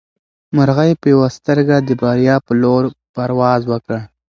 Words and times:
مرغۍ 0.55 0.91
په 1.01 1.05
یوه 1.13 1.27
سترګه 1.37 1.75
د 1.81 1.89
بریا 2.01 2.35
په 2.45 2.53
لور 2.61 2.83
پرواز 3.13 3.61
وکړ. 3.71 3.97